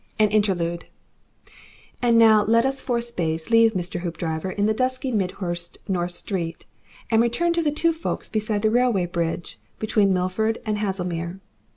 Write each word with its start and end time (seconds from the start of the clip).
AN 0.17 0.29
INTERLUDE 0.29 0.85
And 2.01 2.17
now 2.17 2.43
let 2.45 2.65
us 2.65 2.81
for 2.81 2.97
a 2.97 3.03
space 3.03 3.51
leave 3.51 3.73
Mr. 3.75 3.99
Hoopdriver 4.01 4.49
in 4.49 4.65
the 4.65 4.73
dusky 4.73 5.11
Midhurst 5.11 5.77
North 5.87 6.13
Street, 6.13 6.65
and 7.11 7.21
return 7.21 7.53
to 7.53 7.61
the 7.61 7.69
two 7.69 7.93
folks 7.93 8.27
beside 8.27 8.63
the 8.63 8.71
railway 8.71 9.05
bridge 9.05 9.59
between 9.77 10.11
Milford 10.11 10.57
and 10.65 10.79
Haslemere. 10.79 11.39